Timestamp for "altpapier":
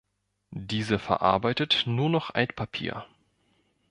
2.33-3.05